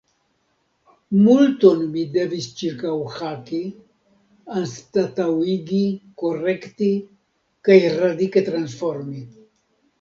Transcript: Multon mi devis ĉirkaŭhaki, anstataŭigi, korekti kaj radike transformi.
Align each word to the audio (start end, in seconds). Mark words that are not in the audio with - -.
Multon 1.25 1.83
mi 1.95 2.05
devis 2.15 2.47
ĉirkaŭhaki, 2.61 3.61
anstataŭigi, 4.57 5.85
korekti 6.25 6.93
kaj 7.71 7.81
radike 8.03 8.49
transformi. 8.53 9.27